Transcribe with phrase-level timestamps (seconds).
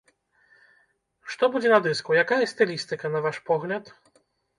[1.33, 3.93] Што будзе на дыску, якая стылістыка, на ваш погляд?